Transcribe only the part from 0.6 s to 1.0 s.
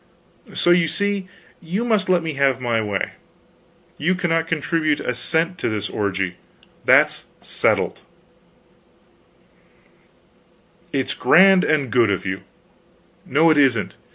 you